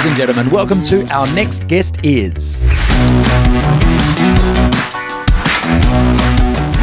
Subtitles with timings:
[0.00, 2.62] Ladies and gentlemen, welcome to our next guest is.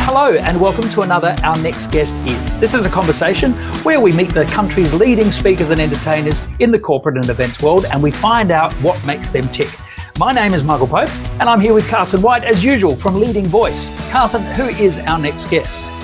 [0.05, 2.59] Hello, and welcome to another Our Next Guest Is.
[2.59, 6.77] This is a conversation where we meet the country's leading speakers and entertainers in the
[6.77, 9.69] corporate and events world and we find out what makes them tick.
[10.19, 11.09] My name is Michael Pope,
[11.39, 13.99] and I'm here with Carson White, as usual, from Leading Voice.
[14.11, 15.96] Carson, who is our next guest?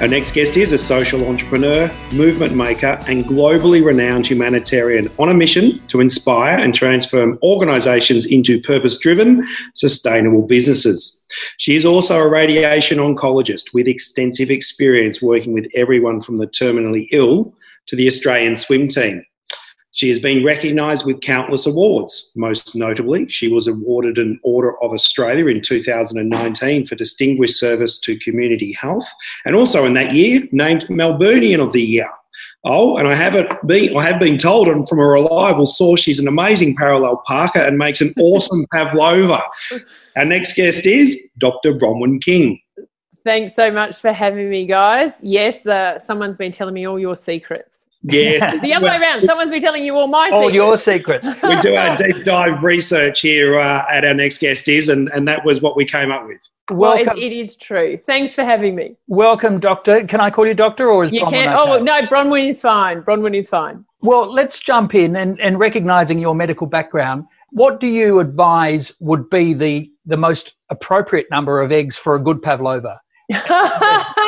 [0.00, 5.34] Our next guest is a social entrepreneur, movement maker, and globally renowned humanitarian on a
[5.34, 11.24] mission to inspire and transform organisations into purpose driven, sustainable businesses.
[11.58, 17.06] She is also a radiation oncologist with extensive experience working with everyone from the terminally
[17.12, 17.54] ill
[17.86, 19.24] to the Australian swim team.
[19.94, 22.32] She has been recognised with countless awards.
[22.34, 28.18] Most notably, she was awarded an Order of Australia in 2019 for distinguished service to
[28.18, 29.06] community health,
[29.44, 32.10] and also in that year named Melburnian of the Year.
[32.64, 36.00] Oh, and I have it been I have been told and from a reliable source
[36.00, 39.42] she's an amazing parallel parker and makes an awesome pavlova.
[40.16, 41.74] Our next guest is Dr.
[41.74, 42.60] Bronwyn King.
[43.22, 45.12] Thanks so much for having me, guys.
[45.22, 47.83] Yes, the, someone's been telling me all your secrets.
[48.04, 48.58] Yeah.
[48.62, 49.24] the other way around.
[49.24, 50.58] Someone's been telling you all my secrets.
[50.58, 51.26] All secrets.
[51.26, 51.42] your secrets.
[51.42, 55.26] we do our deep dive research here uh, at our next guest is, and, and
[55.26, 56.46] that was what we came up with.
[56.70, 57.96] Well, it, it is true.
[57.96, 58.96] Thanks for having me.
[59.06, 60.06] welcome, Doctor.
[60.06, 61.54] Can I call you Doctor, or is You Bronwyn can.
[61.54, 61.72] okay?
[61.72, 63.02] Oh no, Bronwyn is fine.
[63.02, 63.84] Bronwyn is fine.
[64.00, 67.24] Well, let's jump in and, and recognizing your medical background.
[67.50, 72.20] What do you advise would be the, the most appropriate number of eggs for a
[72.20, 73.00] good pavlova?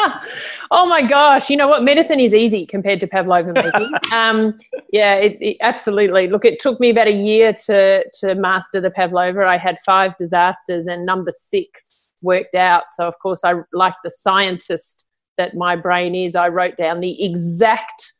[0.70, 1.50] oh my gosh!
[1.50, 1.82] You know what?
[1.82, 3.92] Medicine is easy compared to pavlova making.
[4.12, 4.58] um,
[4.92, 6.28] yeah, it, it, absolutely.
[6.28, 9.44] Look, it took me about a year to to master the pavlova.
[9.46, 12.84] I had five disasters, and number six worked out.
[12.90, 15.06] So, of course, I like the scientist
[15.38, 16.34] that my brain is.
[16.34, 18.12] I wrote down the exact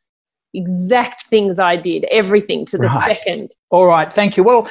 [0.53, 3.15] exact things I did, everything to the Right.
[3.15, 3.51] second.
[3.69, 4.43] All right, thank you.
[4.43, 4.67] Well,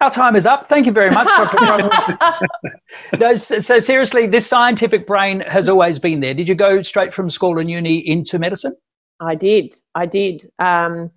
[0.00, 0.68] our time is up.
[0.68, 2.48] Thank you very much, Dr.
[3.18, 6.34] No, so, so seriously, this scientific brain has always been there.
[6.34, 8.74] Did you go straight from school and uni into medicine?
[9.20, 9.74] I did.
[9.94, 10.50] I did.
[10.58, 11.10] Um,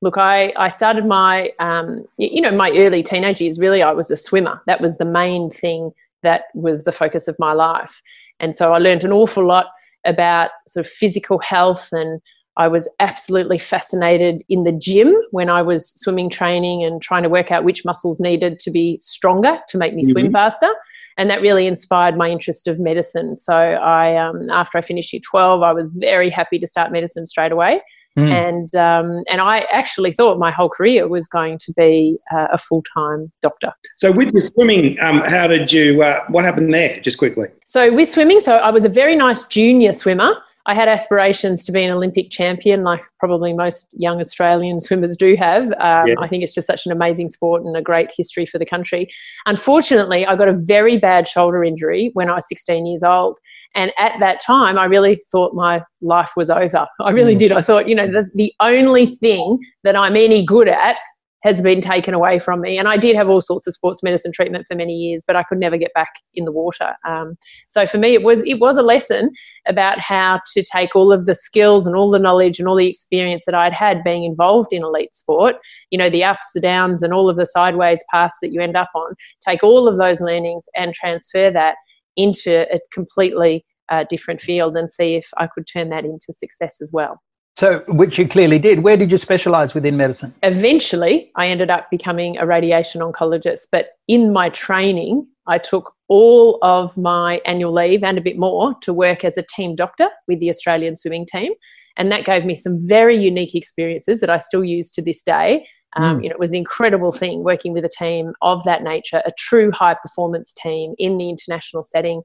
[0.00, 4.10] look, I, I started my, um, you know, my early teenage years, really, I was
[4.10, 4.62] a swimmer.
[4.66, 5.92] That was the main thing
[6.22, 8.00] that was the focus of my life.
[8.38, 9.66] And so I learned an awful lot
[10.04, 12.20] about sort of physical health and
[12.56, 17.28] I was absolutely fascinated in the gym when I was swimming training and trying to
[17.28, 20.70] work out which muscles needed to be stronger to make me swim faster.
[21.16, 23.36] And that really inspired my interest of medicine.
[23.36, 27.26] So I, um, after I finished year 12, I was very happy to start medicine
[27.26, 27.80] straight away.
[28.16, 28.26] Hmm.
[28.26, 32.58] And, um, and I actually thought my whole career was going to be uh, a
[32.58, 33.72] full time doctor.
[33.94, 37.46] So, with your swimming, um, how did you, uh, what happened there, just quickly?
[37.64, 40.34] So with swimming, so I was a very nice junior swimmer.
[40.66, 45.34] I had aspirations to be an Olympic champion, like probably most young Australian swimmers do
[45.36, 45.72] have.
[45.78, 46.14] Um, Yeah.
[46.20, 49.08] I think it's just such an amazing sport and a great history for the country.
[49.46, 53.38] Unfortunately, I got a very bad shoulder injury when I was 16 years old.
[53.74, 56.86] And at that time, I really thought my life was over.
[57.00, 57.38] I really Mm.
[57.38, 57.52] did.
[57.52, 60.96] I thought, you know, the, the only thing that I'm any good at
[61.42, 62.78] has been taken away from me.
[62.78, 65.42] And I did have all sorts of sports medicine treatment for many years, but I
[65.42, 66.94] could never get back in the water.
[67.06, 67.36] Um,
[67.68, 69.30] so for me, it was it was a lesson
[69.66, 72.88] about how to take all of the skills and all the knowledge and all the
[72.88, 75.56] experience that I'd had being involved in elite sport.
[75.90, 78.76] You know, the ups, the downs, and all of the sideways paths that you end
[78.76, 79.14] up on.
[79.46, 81.76] Take all of those learnings and transfer that
[82.16, 86.78] into a completely uh, different field and see if I could turn that into success
[86.80, 87.20] as well.
[87.60, 88.82] So, which you clearly did.
[88.82, 90.32] Where did you specialize within medicine?
[90.42, 93.66] eventually I ended up becoming a radiation oncologist.
[93.70, 98.72] But in my training, I took all of my annual leave and a bit more
[98.80, 101.52] to work as a team doctor with the Australian swimming team.
[101.98, 105.66] And that gave me some very unique experiences that I still use to this day.
[105.96, 106.22] Um, Mm.
[106.22, 109.32] You know, it was an incredible thing working with a team of that nature, a
[109.36, 112.22] true high performance team in the international setting,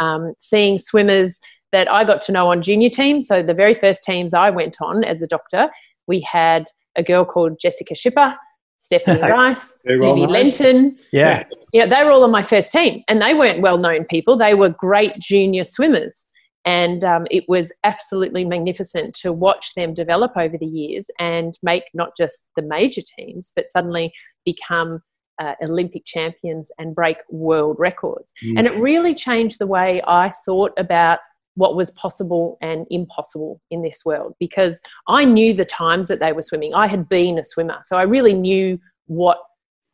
[0.00, 1.40] um, seeing swimmers
[1.72, 3.26] that I got to know on junior teams.
[3.26, 5.70] So the very first teams I went on as a doctor,
[6.06, 6.64] we had
[6.96, 8.34] a girl called Jessica Schipper,
[8.78, 10.96] Stephanie Rice, well Lenton.
[11.12, 11.44] Yeah.
[11.72, 14.36] You know, they were all on my first team, and they weren't well-known people.
[14.36, 16.26] They were great junior swimmers,
[16.64, 21.84] and um, it was absolutely magnificent to watch them develop over the years and make
[21.94, 24.12] not just the major teams, but suddenly
[24.44, 25.00] become
[25.40, 28.32] uh, Olympic champions and break world records.
[28.56, 31.20] And it really changed the way I thought about
[31.58, 36.32] what was possible and impossible in this world because I knew the times that they
[36.32, 36.72] were swimming.
[36.72, 39.38] I had been a swimmer, so I really knew what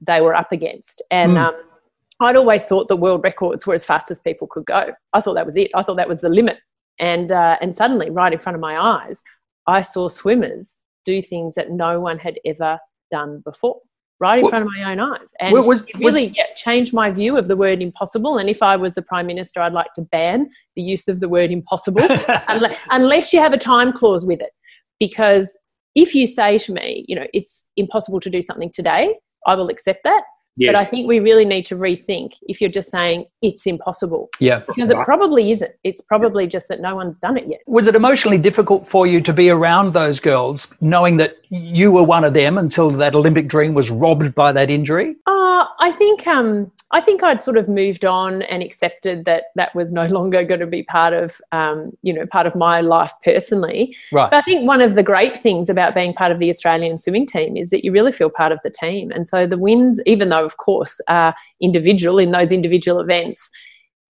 [0.06, 1.00] they were up against.
[1.11, 1.44] And Mm.
[1.46, 1.55] um,
[2.20, 4.93] I'd always thought the world records were as fast as people could go.
[5.14, 5.70] I thought that was it.
[5.75, 6.58] I thought that was the limit.
[6.99, 9.22] And uh, and suddenly, right in front of my eyes,
[9.67, 12.78] I saw swimmers do things that no one had ever
[13.10, 13.81] done before.
[14.24, 15.32] Right in well, front of my own eyes.
[15.38, 18.38] And was, it really was, yeah, changed my view of the word impossible.
[18.38, 21.28] And if I was the Prime Minister, I'd like to ban the use of the
[21.28, 22.06] word impossible
[22.48, 24.50] unless, unless you have a time clause with it.
[24.98, 25.58] Because
[25.94, 29.14] if you say to me, you know, it's impossible to do something today,
[29.46, 30.22] I will accept that.
[30.56, 30.72] Yes.
[30.72, 34.30] But I think we really need to rethink if you're just saying it's impossible.
[34.38, 34.62] Yeah.
[34.66, 35.72] Because it probably isn't.
[35.82, 37.60] It's probably just that no one's done it yet.
[37.66, 42.04] Was it emotionally difficult for you to be around those girls, knowing that you were
[42.04, 45.16] one of them until that Olympic dream was robbed by that injury?
[45.78, 49.92] I think um, I think I'd sort of moved on and accepted that that was
[49.92, 53.96] no longer going to be part of, um, you know, part of my life personally.
[54.12, 54.30] Right.
[54.30, 57.26] But I think one of the great things about being part of the Australian swimming
[57.26, 59.10] team is that you really feel part of the team.
[59.10, 63.50] And so the wins, even though of course are individual in those individual events,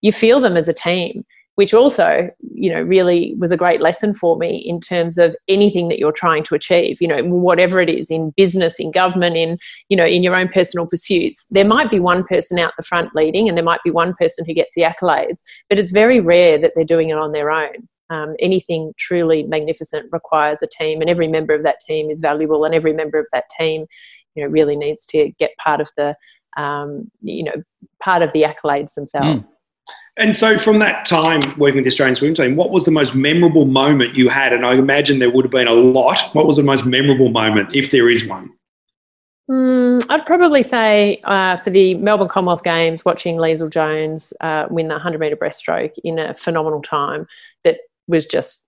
[0.01, 1.25] you feel them as a team
[1.57, 5.89] which also you know really was a great lesson for me in terms of anything
[5.89, 7.01] that you're trying to achieve.
[7.01, 9.59] You know whatever it is in business in government in
[9.89, 13.15] you know in your own personal pursuits there might be one person out the front
[13.15, 16.59] leading and there might be one person who gets the accolades but it's very rare
[16.59, 17.89] that they're doing it on their own.
[18.11, 22.65] Um, anything truly magnificent requires a team and every member of that team is valuable
[22.65, 23.87] and every member of that team
[24.35, 26.15] you know really needs to get part of the
[26.57, 27.63] um, you know
[28.03, 29.49] part of the accolades themselves.
[29.49, 29.53] Mm.
[30.17, 33.15] And so, from that time working with the Australian swim team, what was the most
[33.17, 34.53] memorable moment you had?
[34.53, 36.33] And I imagine there would have been a lot.
[36.35, 38.51] What was the most memorable moment, if there is one?
[39.51, 44.89] Mm, I'd probably say uh, for the Melbourne Commonwealth Games, watching Leisel Jones uh, win
[44.89, 47.27] the 100 metre breaststroke in a phenomenal time
[47.65, 48.64] that was just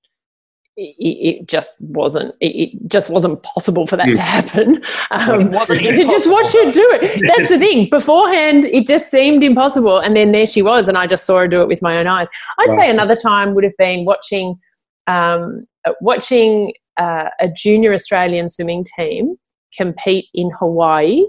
[0.77, 4.83] it, just wasn't it, just wasn't possible for that to happen.
[5.11, 7.23] Um, to just watch her do it.
[7.37, 7.89] That's the thing.
[7.89, 11.49] Beforehand it just seemed impossible and then there she was and i just saw her
[11.49, 12.29] do it with my own eyes.
[12.59, 14.59] I'd say another time would have been watching
[15.07, 15.65] um,
[16.01, 19.37] watching uh, a junior australian swimming team
[19.77, 21.23] compete in hawaii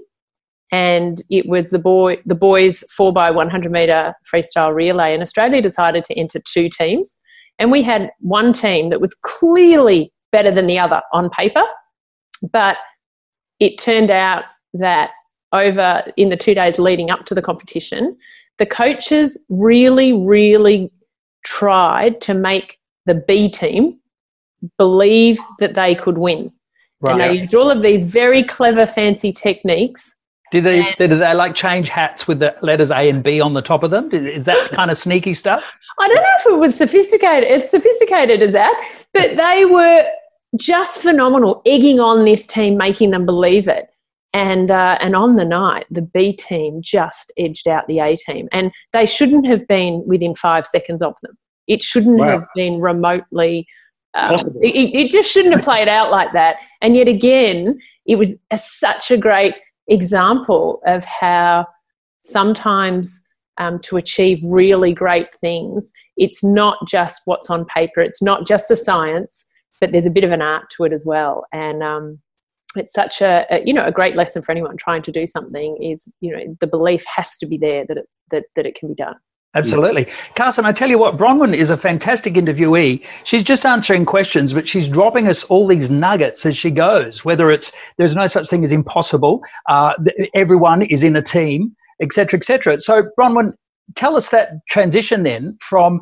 [0.72, 5.62] and it was the boy the boys 4 by 100 meter freestyle relay and australia
[5.62, 7.18] decided to enter two teams
[7.60, 11.64] and we had one team that was clearly better than the other on paper,
[12.52, 12.78] but
[13.60, 14.44] it turned out
[14.74, 15.12] that
[15.54, 18.18] over in the two days leading up to the competition,
[18.58, 20.92] the coaches really, really
[21.46, 24.00] tried to make the B team
[24.78, 26.52] believe that they could win.
[27.00, 27.12] Right.
[27.12, 30.16] And they used all of these very clever, fancy techniques
[30.52, 33.54] did they and, did they like change hats with the letters A and B on
[33.54, 34.10] the top of them?
[34.12, 35.74] Is that kind of sneaky stuff?
[36.00, 40.06] I don't know if it was sophisticated, as sophisticated as that, but they were
[40.56, 43.90] just phenomenal, egging on this team, making them believe it.
[44.34, 48.48] And uh, and on the night, the B team just edged out the A team,
[48.52, 51.38] and they shouldn't have been within five seconds of them.
[51.68, 52.32] It shouldn't wow.
[52.32, 53.68] have been remotely.
[54.14, 56.58] Um, it, it just shouldn't have played out like that.
[56.82, 59.54] And yet again, it was a, such a great
[59.88, 61.66] example of how
[62.24, 63.22] sometimes
[63.58, 68.68] um, to achieve really great things, it's not just what's on paper, it's not just
[68.68, 69.48] the science,
[69.80, 71.46] but there's a bit of an art to it as well.
[71.52, 72.20] And um,
[72.76, 75.82] it's such a, a, you know a great lesson for anyone trying to do something
[75.82, 78.90] is you know the belief has to be there that it, that that it can
[78.90, 79.16] be done.
[79.56, 80.08] Absolutely.
[80.36, 83.04] Carson, I tell you what, Bronwyn is a fantastic interviewee.
[83.24, 87.50] She's just answering questions, but she's dropping us all these nuggets as she goes, whether
[87.50, 89.94] it's there's no such thing as impossible, uh,
[90.36, 92.80] everyone is in a team, etc., etc.
[92.80, 93.54] So, Bronwyn,
[93.96, 96.02] tell us that transition then from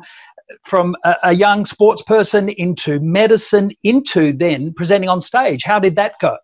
[0.64, 5.62] from a, a young sports person into medicine into then presenting on stage.
[5.64, 6.36] How did that go?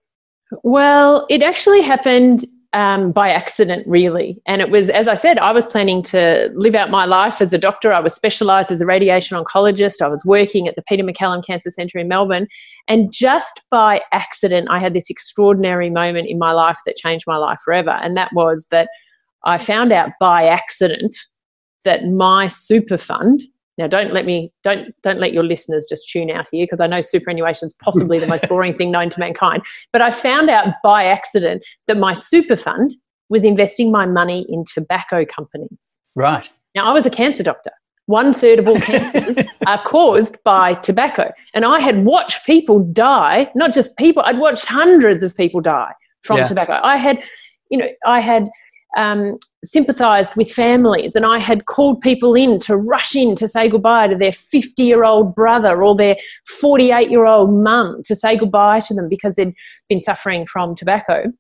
[0.65, 4.41] Well, it actually happened um, by accident, really.
[4.47, 7.53] And it was, as I said, I was planning to live out my life as
[7.53, 7.93] a doctor.
[7.93, 10.01] I was specialised as a radiation oncologist.
[10.01, 12.47] I was working at the Peter MacCallum Cancer Centre in Melbourne.
[12.89, 17.37] And just by accident, I had this extraordinary moment in my life that changed my
[17.37, 17.91] life forever.
[17.91, 18.89] And that was that
[19.45, 21.17] I found out by accident
[21.85, 23.43] that my super fund,
[23.79, 26.87] now, don't let me don't don't let your listeners just tune out here because I
[26.87, 29.63] know superannuation is possibly the most boring thing known to mankind.
[29.93, 32.95] But I found out by accident that my super fund
[33.31, 35.99] was investing my money in tobacco companies.
[36.15, 36.49] Right.
[36.75, 37.71] Now, I was a cancer doctor.
[38.07, 43.51] One third of all cancers are caused by tobacco, and I had watched people die.
[43.55, 46.45] Not just people; I'd watched hundreds of people die from yeah.
[46.45, 46.79] tobacco.
[46.83, 47.23] I had,
[47.71, 48.51] you know, I had
[48.97, 53.69] um, sympathised with families, and I had called people in to rush in to say
[53.69, 58.37] goodbye to their 50 year old brother or their 48 year old mum to say
[58.37, 59.55] goodbye to them because they'd
[59.89, 61.33] been suffering from tobacco.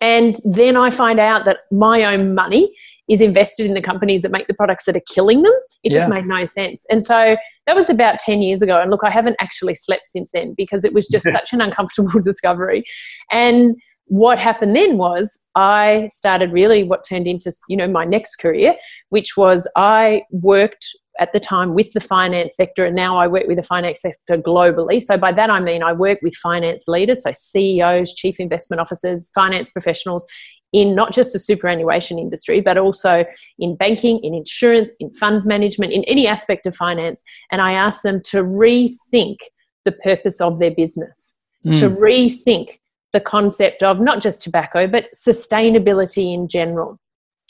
[0.00, 2.74] And then I find out that my own money
[3.08, 5.52] is invested in the companies that make the products that are killing them.
[5.82, 5.98] It yeah.
[5.98, 6.86] just made no sense.
[6.88, 8.80] And so that was about 10 years ago.
[8.80, 12.20] And look, I haven't actually slept since then because it was just such an uncomfortable
[12.22, 12.84] discovery.
[13.30, 18.36] And what happened then was I started really what turned into you know my next
[18.36, 18.74] career,
[19.08, 20.86] which was I worked
[21.20, 24.38] at the time with the finance sector, and now I work with the finance sector
[24.38, 25.02] globally.
[25.02, 29.30] So by that I mean I work with finance leaders, so CEOs, chief investment officers,
[29.34, 30.26] finance professionals
[30.72, 33.24] in not just the superannuation industry, but also
[33.58, 37.22] in banking, in insurance, in funds management, in any aspect of finance.
[37.50, 39.36] And I ask them to rethink
[39.84, 41.78] the purpose of their business, mm.
[41.78, 42.78] to rethink
[43.12, 46.98] the concept of not just tobacco, but sustainability in general.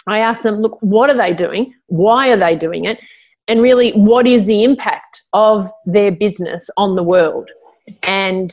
[0.06, 1.74] I ask them, look, what are they doing?
[1.86, 2.98] Why are they doing it?
[3.48, 7.50] And really, what is the impact of their business on the world?
[8.02, 8.52] And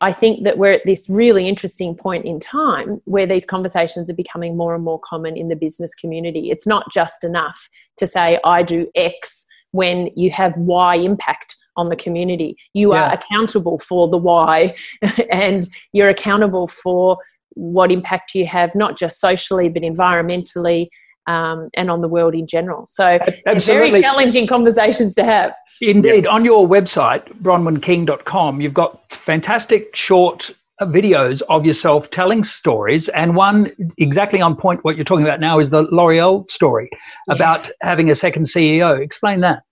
[0.00, 4.14] I think that we're at this really interesting point in time where these conversations are
[4.14, 6.50] becoming more and more common in the business community.
[6.50, 11.88] It's not just enough to say, I do X when you have Y impact on
[11.88, 12.56] the community.
[12.74, 13.08] You yeah.
[13.08, 14.76] are accountable for the why
[15.30, 17.18] and you're accountable for
[17.54, 20.88] what impact you have, not just socially, but environmentally
[21.26, 22.86] um, and on the world in general.
[22.88, 25.52] So, very challenging conversations to have.
[25.80, 26.24] Indeed.
[26.24, 26.30] Yeah.
[26.30, 30.50] On your website, bronwynking.com, you've got fantastic short
[30.82, 33.08] videos of yourself telling stories.
[33.10, 36.88] And one exactly on point, what you're talking about now, is the L'Oreal story
[37.28, 37.72] about yes.
[37.82, 39.00] having a second CEO.
[39.00, 39.62] Explain that.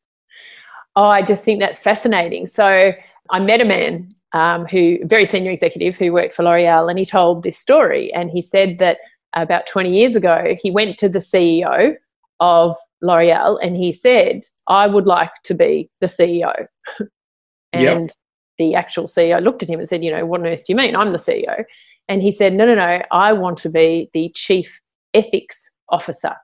[0.98, 2.44] Oh, I just think that's fascinating.
[2.46, 2.92] So,
[3.30, 7.04] I met a man um, who, very senior executive, who worked for L'Oreal, and he
[7.04, 8.12] told this story.
[8.12, 8.98] And he said that
[9.34, 11.94] about 20 years ago, he went to the CEO
[12.40, 16.66] of L'Oreal and he said, I would like to be the CEO.
[17.72, 18.10] and yep.
[18.58, 20.76] the actual CEO looked at him and said, You know, what on earth do you
[20.76, 20.96] mean?
[20.96, 21.64] I'm the CEO.
[22.08, 24.80] And he said, No, no, no, I want to be the chief
[25.14, 26.34] ethics officer,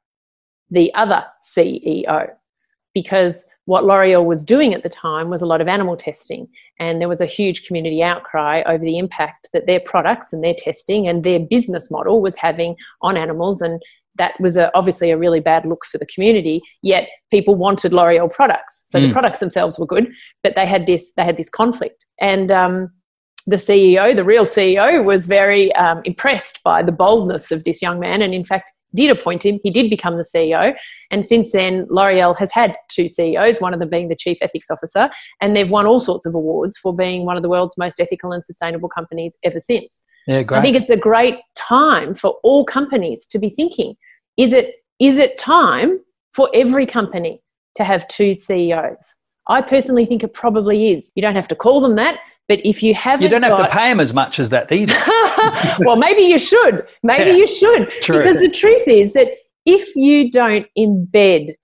[0.70, 2.28] the other CEO.
[2.94, 6.48] Because what L'Oreal was doing at the time was a lot of animal testing.
[6.78, 10.54] And there was a huge community outcry over the impact that their products and their
[10.56, 13.62] testing and their business model was having on animals.
[13.62, 13.80] And
[14.16, 16.62] that was a, obviously a really bad look for the community.
[16.82, 18.84] Yet people wanted L'Oreal products.
[18.86, 19.08] So mm.
[19.08, 22.04] the products themselves were good, but they had this, they had this conflict.
[22.20, 22.92] And um,
[23.46, 27.98] the CEO, the real CEO, was very um, impressed by the boldness of this young
[27.98, 28.20] man.
[28.20, 29.60] And in fact, did appoint him.
[29.62, 30.74] He did become the CEO.
[31.10, 34.70] And since then, L'Oreal has had two CEOs, one of them being the chief ethics
[34.70, 35.10] officer.
[35.40, 38.32] And they've won all sorts of awards for being one of the world's most ethical
[38.32, 40.00] and sustainable companies ever since.
[40.26, 40.58] Yeah, great.
[40.58, 43.96] I think it's a great time for all companies to be thinking
[44.36, 46.00] is it, is it time
[46.32, 47.40] for every company
[47.76, 49.14] to have two CEOs?
[49.46, 51.12] I personally think it probably is.
[51.14, 53.66] You don't have to call them that, but if you haven't, you don't have got...
[53.66, 54.94] to pay them as much as that either.
[55.84, 56.86] well, maybe you should.
[57.02, 57.36] Maybe yeah.
[57.36, 58.18] you should, True.
[58.18, 59.28] because the truth is that
[59.64, 61.54] if you don't embed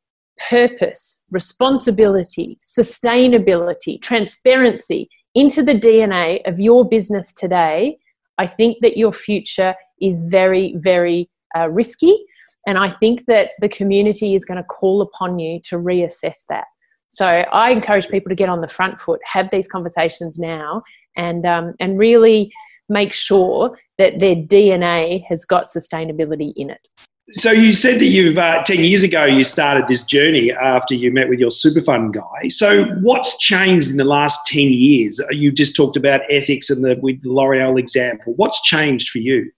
[0.49, 7.99] purpose, responsibility, sustainability, transparency into the DNA of your business today,
[8.39, 12.25] I think that your future is very, very uh, risky.
[12.67, 16.65] And I think that the community is going to call upon you to reassess that.
[17.11, 20.83] So I encourage people to get on the front foot, have these conversations now,
[21.17, 22.53] and um, and really
[22.89, 26.89] make sure that their DNA has got sustainability in it.
[27.33, 31.11] So you said that you've uh, ten years ago you started this journey after you
[31.13, 32.49] met with your super fund guy.
[32.49, 35.21] So what's changed in the last ten years?
[35.31, 38.35] You just talked about ethics and the with the L'Oreal example.
[38.37, 39.51] What's changed for you?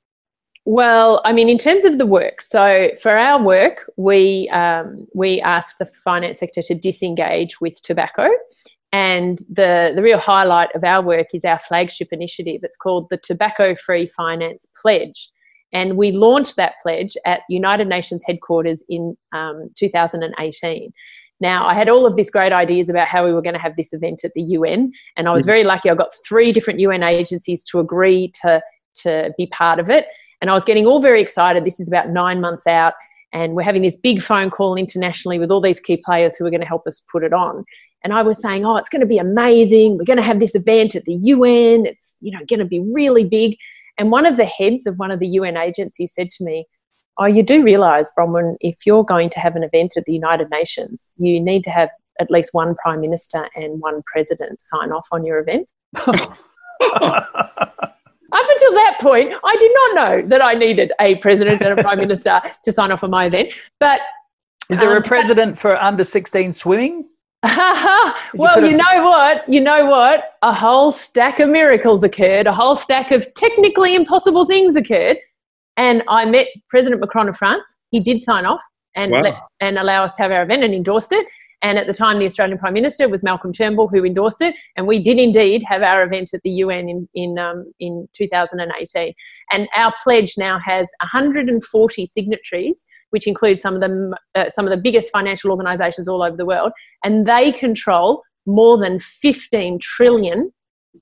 [0.64, 5.40] Well, I mean, in terms of the work, so for our work, we um, we
[5.40, 8.28] ask the finance sector to disengage with tobacco,
[8.92, 12.60] and the the real highlight of our work is our flagship initiative.
[12.62, 15.30] It's called the Tobacco Free Finance Pledge,
[15.72, 20.92] and we launched that pledge at United Nations headquarters in um, 2018.
[21.40, 23.74] Now, I had all of these great ideas about how we were going to have
[23.74, 25.46] this event at the UN, and I was mm.
[25.46, 25.90] very lucky.
[25.90, 28.62] I got three different UN agencies to agree to
[28.94, 30.06] to be part of it.
[30.42, 31.64] And I was getting all very excited.
[31.64, 32.94] This is about nine months out,
[33.32, 36.50] and we're having this big phone call internationally with all these key players who are
[36.50, 37.64] going to help us put it on.
[38.02, 39.96] And I was saying, oh, it's going to be amazing.
[39.96, 41.86] We're going to have this event at the UN.
[41.86, 43.56] It's you know going to be really big.
[43.98, 46.66] And one of the heads of one of the UN agencies said to me,
[47.18, 50.50] Oh, you do realize, Bronwyn, if you're going to have an event at the United
[50.50, 55.06] Nations, you need to have at least one prime minister and one president sign off
[55.12, 55.70] on your event.
[58.32, 61.82] Up until that point, I did not know that I needed a president and a
[61.82, 63.52] prime minister to sign off on my event.
[63.78, 64.00] But
[64.70, 67.06] is there um, a president for under 16 swimming?
[68.34, 69.46] well, you, know what?
[69.48, 70.34] You know what?
[70.42, 72.46] A whole stack of miracles occurred.
[72.46, 75.18] A whole stack of technically impossible things occurred.
[75.76, 77.76] And I met President Macron of France.
[77.90, 78.62] He did sign off
[78.94, 79.22] and wow.
[79.22, 81.26] let, and allow us to have our event and endorsed it.
[81.62, 84.54] And at the time, the Australian Prime Minister was Malcolm Turnbull, who endorsed it.
[84.76, 89.14] And we did indeed have our event at the UN in, in, um, in 2018.
[89.52, 94.70] And our pledge now has 140 signatories, which include some of, the, uh, some of
[94.70, 96.72] the biggest financial organisations all over the world.
[97.04, 100.52] And they control more than 15 trillion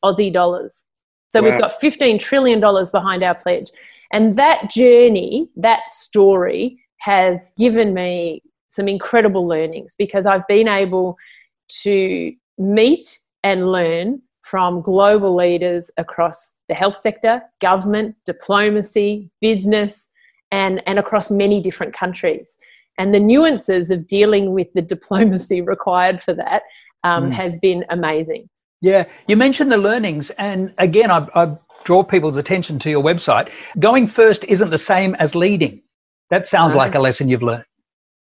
[0.05, 0.85] Aussie dollars.
[1.31, 1.49] So wow.
[1.49, 3.71] we've got $15 trillion behind our pledge.
[4.13, 11.19] And that journey, that story has given me some incredible learnings because I've been able
[11.83, 20.09] to meet and learn from global leaders across the health sector, government, diplomacy, business,
[20.51, 22.57] and, and across many different countries.
[22.97, 26.63] And the nuances of dealing with the diplomacy required for that
[27.05, 27.33] um, mm.
[27.35, 28.49] has been amazing.
[28.81, 33.51] Yeah, you mentioned the learnings, and again, I, I draw people's attention to your website.
[33.79, 35.83] Going first isn't the same as leading.
[36.31, 37.65] That sounds like a lesson you've learned.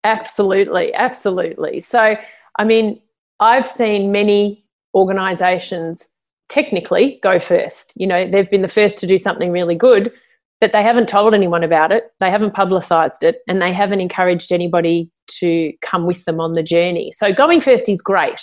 [0.04, 1.80] Absolutely, absolutely.
[1.80, 2.16] So,
[2.58, 3.00] I mean,
[3.40, 4.64] I've seen many
[4.94, 6.12] organizations
[6.48, 7.92] technically go first.
[7.96, 10.12] You know, they've been the first to do something really good,
[10.60, 14.50] but they haven't told anyone about it, they haven't publicized it, and they haven't encouraged
[14.50, 17.12] anybody to come with them on the journey.
[17.12, 18.40] So, going first is great,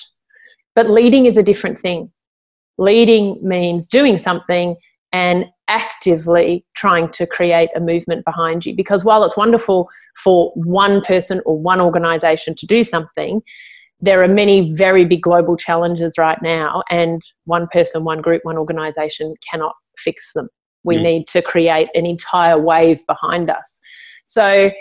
[0.75, 2.11] but leading is a different thing.
[2.77, 4.75] Leading means doing something
[5.11, 8.75] and actively trying to create a movement behind you.
[8.75, 9.89] Because while it's wonderful
[10.23, 13.41] for one person or one organization to do something,
[13.99, 18.57] there are many very big global challenges right now, and one person, one group, one
[18.57, 20.49] organization cannot fix them.
[20.83, 21.03] We mm.
[21.03, 23.79] need to create an entire wave behind us.
[24.25, 24.71] So,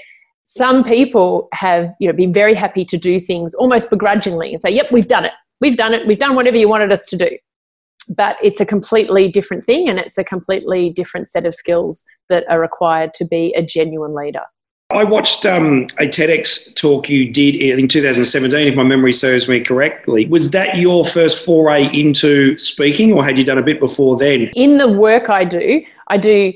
[0.45, 4.71] some people have you know been very happy to do things almost begrudgingly and say,
[4.71, 5.33] "Yep, we've done it.
[5.61, 6.07] We've done it.
[6.07, 7.31] We've done whatever you wanted us to do."
[8.05, 12.45] But it's a completely different thing and it's a completely different set of skills that
[12.49, 14.43] are required to be a genuine leader.
[14.91, 19.61] I watched um, a TEDx talk you did in 2017, if my memory serves me
[19.61, 20.27] correctly.
[20.27, 24.51] Was that your first foray into speaking, or had you done a bit before then?
[24.55, 26.53] In the work I do, I do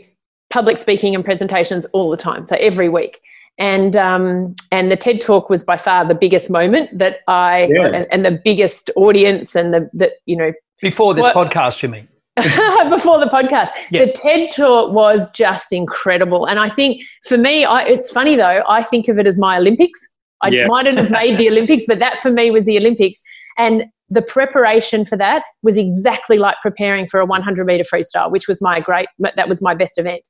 [0.50, 3.20] public speaking and presentations all the time, so every week.
[3.58, 7.86] And um, and the TED Talk was by far the biggest moment that I yeah.
[7.88, 11.88] and, and, the biggest audience and the that you know before this what, podcast, you
[11.88, 12.08] mean?
[12.36, 13.70] before the podcast.
[13.90, 14.12] Yes.
[14.12, 16.46] The TED Talk was just incredible.
[16.46, 19.58] And I think for me, I, it's funny though, I think of it as my
[19.58, 20.00] Olympics.
[20.40, 20.66] I yeah.
[20.66, 23.20] mightn't have made the Olympics, but that for me was the Olympics.
[23.56, 28.46] And the preparation for that was exactly like preparing for a 100 meter freestyle, which
[28.46, 30.22] was my great, that was my best event.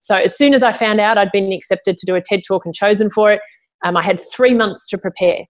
[0.00, 2.66] So as soon as I found out I'd been accepted to do a TED Talk
[2.66, 3.40] and chosen for it,
[3.84, 5.44] um, I had three months to prepare.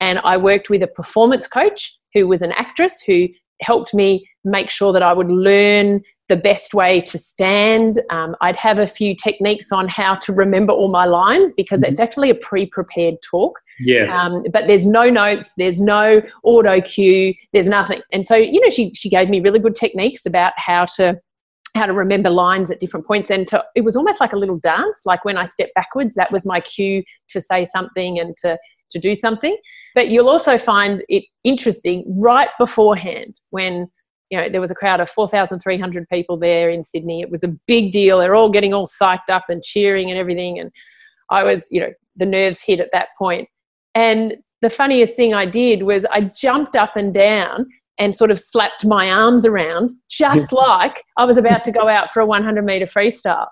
[0.00, 3.28] And I worked with a performance coach who was an actress who
[3.60, 7.98] helped me make sure that I would learn the best way to stand.
[8.10, 11.88] Um, I'd have a few techniques on how to remember all my lines because mm-hmm.
[11.88, 13.58] it's actually a pre prepared talk.
[13.80, 14.14] Yeah.
[14.14, 18.02] Um, but there's no notes, there's no auto cue, there's nothing.
[18.12, 21.18] And so, you know, she, she gave me really good techniques about how to
[21.76, 24.58] how to remember lines at different points and to, it was almost like a little
[24.58, 28.58] dance like when i stepped backwards that was my cue to say something and to
[28.90, 29.56] to do something.
[29.94, 33.88] But you'll also find it interesting right beforehand when
[34.30, 37.20] you know there was a crowd of 4,300 people there in Sydney.
[37.20, 38.18] It was a big deal.
[38.18, 40.58] They're all getting all psyched up and cheering and everything.
[40.58, 40.70] And
[41.30, 43.48] I was, you know, the nerves hit at that point.
[43.94, 47.66] And the funniest thing I did was I jumped up and down
[47.98, 52.10] and sort of slapped my arms around, just like I was about to go out
[52.10, 53.46] for a 100 meter freestyle.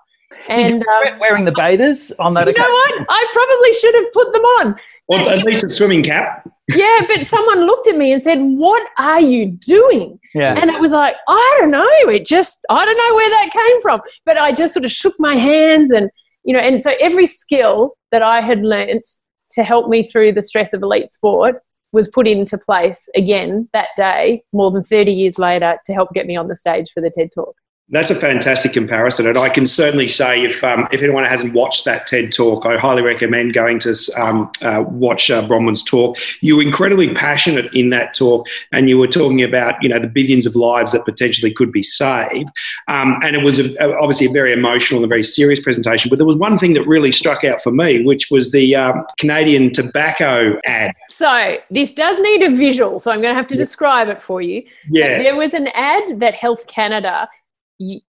[0.47, 2.45] And um, wearing the bathers on that.
[2.45, 2.69] You occasion?
[2.69, 3.05] know what?
[3.09, 4.79] I probably should have put them on.
[5.07, 6.47] Or at least a swimming cap.
[6.69, 10.55] yeah, but someone looked at me and said, "What are you doing?" Yeah.
[10.59, 11.87] And it was like, I don't know.
[12.09, 14.01] It just, I don't know where that came from.
[14.25, 16.09] But I just sort of shook my hands and,
[16.43, 19.05] you know, and so every skill that I had learnt
[19.51, 21.55] to help me through the stress of elite sport
[21.91, 26.27] was put into place again that day, more than 30 years later, to help get
[26.27, 27.55] me on the stage for the TED Talk.
[27.91, 31.85] That's a fantastic comparison, and I can certainly say if um, if anyone hasn't watched
[31.85, 36.15] that TED talk, I highly recommend going to um, uh, watch uh, Bronwyn's talk.
[36.41, 40.07] You were incredibly passionate in that talk, and you were talking about you know the
[40.07, 42.49] billions of lives that potentially could be saved,
[42.87, 46.09] um, and it was a, obviously a very emotional and a very serious presentation.
[46.09, 49.03] But there was one thing that really struck out for me, which was the um,
[49.17, 50.93] Canadian tobacco ad.
[51.07, 54.43] So this does need a visual, so I'm going to have to describe it for
[54.43, 54.63] you.
[54.89, 57.27] Yeah, there was an ad that Health Canada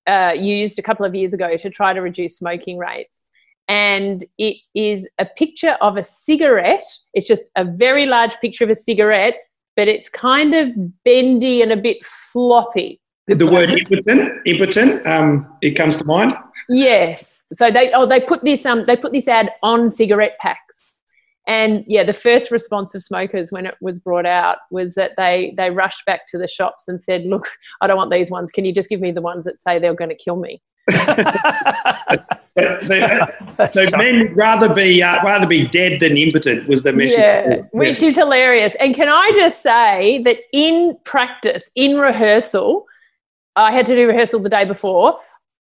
[0.07, 3.25] uh, used a couple of years ago to try to reduce smoking rates.
[3.69, 6.83] And it is a picture of a cigarette.
[7.15, 9.37] It's just a very large picture of a cigarette,
[9.77, 10.73] but it's kind of
[11.05, 13.01] bendy and a bit floppy.
[13.29, 16.33] The word impotent, impotent, um, it comes to mind.
[16.69, 17.43] Yes.
[17.53, 20.90] So they oh they put this um they put this ad on cigarette packs,
[21.51, 25.53] And yeah, the first response of smokers when it was brought out was that they
[25.57, 27.49] they rushed back to the shops and said, "Look,
[27.81, 28.53] I don't want these ones.
[28.53, 30.63] Can you just give me the ones that say they're going to kill me?"
[32.51, 33.29] so, so,
[33.73, 37.19] so men rather be uh, rather be dead than impotent was the message.
[37.19, 38.77] Yeah, which is hilarious.
[38.79, 42.87] And can I just say that in practice, in rehearsal,
[43.57, 45.19] I had to do rehearsal the day before.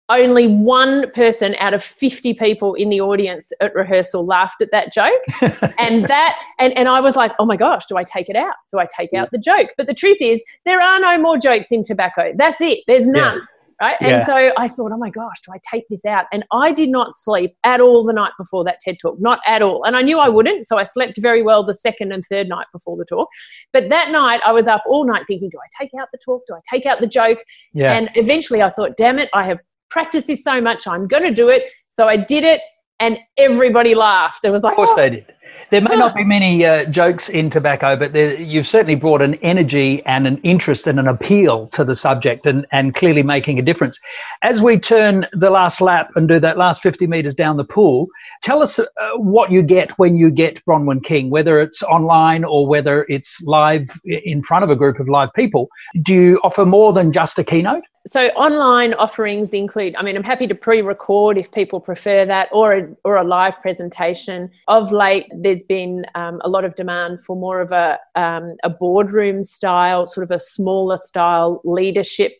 [0.09, 4.93] Only one person out of 50 people in the audience at rehearsal laughed at that
[4.93, 5.21] joke.
[5.77, 8.55] and that and, and I was like, oh my gosh, do I take it out?
[8.71, 9.69] Do I take out the joke?
[9.77, 12.33] But the truth is there are no more jokes in tobacco.
[12.37, 12.79] That's it.
[12.87, 13.37] There's none.
[13.37, 13.43] Yeah
[13.81, 13.97] right?
[14.01, 14.07] Yeah.
[14.07, 16.25] And so I thought, oh my gosh, do I take this out?
[16.31, 19.61] And I did not sleep at all the night before that TED talk, not at
[19.61, 19.83] all.
[19.83, 22.65] And I knew I wouldn't, so I slept very well the second and third night
[22.73, 23.29] before the talk.
[23.73, 26.43] But that night, I was up all night thinking, do I take out the talk?
[26.47, 27.39] Do I take out the joke?
[27.73, 27.93] Yeah.
[27.93, 31.33] And eventually, I thought, damn it, I have practiced this so much, I'm going to
[31.33, 31.63] do it.
[31.91, 32.61] So I did it,
[32.99, 34.45] and everybody laughed.
[34.45, 34.95] It was like, of course oh.
[34.95, 35.33] they did
[35.69, 39.35] there may not be many uh, jokes in tobacco, but there, you've certainly brought an
[39.35, 43.61] energy and an interest and an appeal to the subject and, and clearly making a
[43.61, 43.99] difference.
[44.43, 48.07] As we turn the last lap and do that last 50 metres down the pool,
[48.43, 52.65] tell us uh, what you get when you get Bronwyn King, whether it's online or
[52.67, 55.67] whether it's live in front of a group of live people.
[56.01, 57.83] Do you offer more than just a keynote?
[58.07, 62.73] So online offerings include i mean i'm happy to pre-record if people prefer that or
[62.73, 64.49] a, or a live presentation.
[64.67, 68.69] Of late there's been um, a lot of demand for more of a, um, a
[68.69, 72.33] boardroom style sort of a smaller style leadership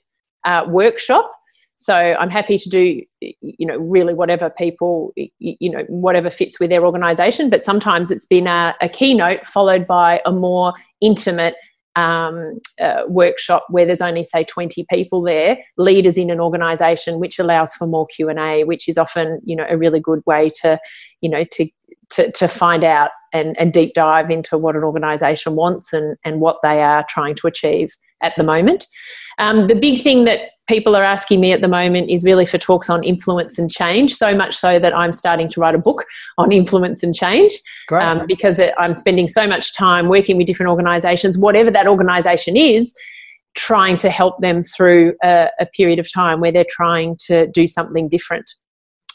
[0.45, 1.31] uh, workshop.
[1.77, 6.69] So i'm happy to do you know really whatever people you know whatever fits with
[6.69, 11.55] their organization but sometimes it's been a, a keynote followed by a more intimate
[11.97, 17.39] um, uh, workshop where there's only say 20 people there leaders in an organization which
[17.39, 20.79] allows for more q&a which is often you know a really good way to
[21.21, 21.67] you know to
[22.09, 26.39] to, to find out and, and deep dive into what an organization wants and, and
[26.39, 27.89] what they are trying to achieve
[28.21, 28.85] at the moment
[29.37, 32.57] um, the big thing that people are asking me at the moment is really for
[32.57, 36.05] talks on influence and change, so much so that I'm starting to write a book
[36.37, 37.53] on influence and change
[37.91, 42.93] um, because I'm spending so much time working with different organizations, whatever that organization is,
[43.55, 47.65] trying to help them through a, a period of time where they're trying to do
[47.67, 48.55] something different.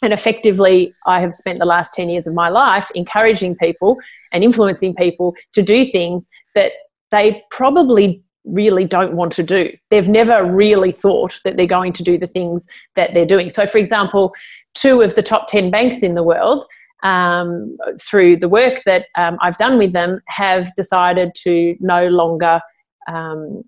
[0.02, 3.98] And effectively, I have spent the last 10 years of my life encouraging people
[4.32, 6.72] and influencing people to do things that
[7.12, 9.70] they probably really don't want to do.
[9.90, 13.50] They've never really thought that they're going to do the things that they're doing.
[13.50, 14.34] So, for example,
[14.74, 16.64] two of the top 10 banks in the world,
[17.02, 22.60] um, through the work that um, I've done with them, have decided to no longer
[23.08, 23.62] um,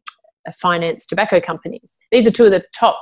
[0.53, 1.97] finance tobacco companies.
[2.11, 3.01] These are two of the top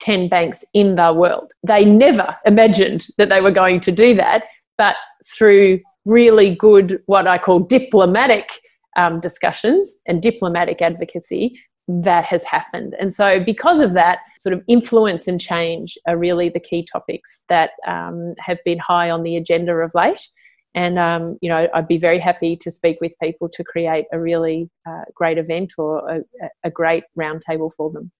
[0.00, 1.52] 10 banks in the world.
[1.66, 4.44] They never imagined that they were going to do that,
[4.76, 4.96] but
[5.36, 8.50] through really good, what I call diplomatic
[8.96, 12.94] um, discussions and diplomatic advocacy that has happened.
[12.98, 17.44] And so, because of that, sort of influence and change are really the key topics
[17.48, 20.26] that um, have been high on the agenda of late.
[20.74, 24.18] And, um, you know, I'd be very happy to speak with people to create a
[24.18, 28.10] really uh, great event or a, a great roundtable for them.